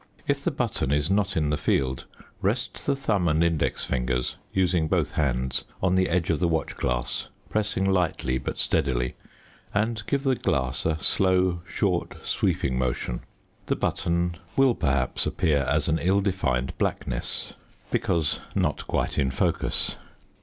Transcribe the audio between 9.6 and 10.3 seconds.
and give